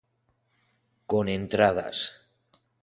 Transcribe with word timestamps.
Con 1.11 1.25
entradas. 1.39 1.97